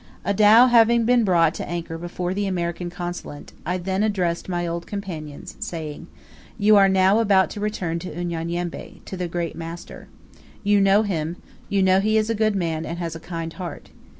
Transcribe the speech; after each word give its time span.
A 0.25 0.33
dhow 0.33 0.65
having 0.67 1.05
been 1.05 1.23
brought 1.23 1.53
to 1.53 1.69
anchor 1.69 1.95
before 1.95 2.33
the 2.33 2.47
American 2.47 2.89
Consulate, 2.89 3.53
I 3.67 3.77
then 3.77 4.01
addressed 4.01 4.49
my 4.49 4.65
old 4.65 4.87
companions, 4.87 5.55
saying, 5.59 6.07
"You 6.57 6.75
are 6.75 6.89
now 6.89 7.19
about 7.19 7.51
to 7.51 7.59
return 7.59 7.99
to 7.99 8.11
Unyanyembe, 8.11 9.01
to 9.05 9.15
the 9.15 9.27
'Great 9.27 9.55
Master'. 9.55 10.07
You 10.63 10.81
know 10.81 11.03
him; 11.03 11.37
you 11.69 11.83
know 11.83 11.99
he 11.99 12.17
is 12.17 12.31
a 12.31 12.33
good 12.33 12.55
man, 12.55 12.83
and 12.83 12.97
has 12.97 13.15
a 13.15 13.19
kind 13.19 13.53
heart. 13.53 13.91